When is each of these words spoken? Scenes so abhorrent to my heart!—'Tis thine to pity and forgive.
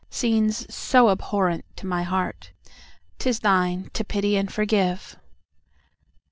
Scenes 0.09 0.65
so 0.73 1.09
abhorrent 1.09 1.63
to 1.75 1.85
my 1.85 2.01
heart!—'Tis 2.01 3.41
thine 3.41 3.91
to 3.93 4.03
pity 4.03 4.35
and 4.35 4.51
forgive. 4.51 5.15